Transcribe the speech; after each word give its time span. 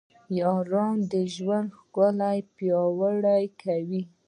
یاران 0.39 0.97
د 1.11 1.13
ژوند 1.35 1.67
ښکلا 1.79 2.31
پیاوړې 2.55 3.43
کوي. 3.61 4.01